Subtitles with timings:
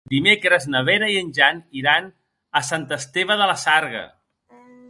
[0.11, 2.09] Dimecres na Vera i en Jan iran
[2.61, 4.07] a Sant Esteve de la Sarga.